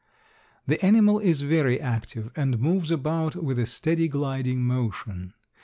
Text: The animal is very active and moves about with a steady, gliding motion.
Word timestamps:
The 0.65 0.83
animal 0.83 1.19
is 1.19 1.41
very 1.43 1.79
active 1.79 2.31
and 2.35 2.57
moves 2.57 2.89
about 2.89 3.35
with 3.35 3.59
a 3.59 3.67
steady, 3.67 4.07
gliding 4.07 4.63
motion. 4.63 5.35